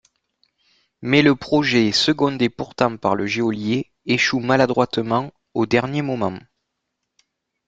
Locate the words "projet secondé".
1.35-2.49